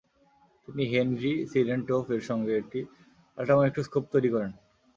[0.67, 2.79] তিনি Henry Siedentopf এর সঙ্গে একটি
[3.37, 4.51] আল্ট্রামাইক্রোস্কোপ তৈরি করেন।